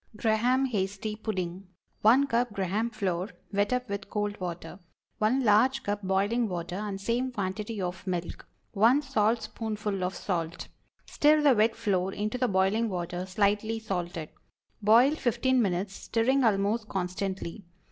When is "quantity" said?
7.31-7.79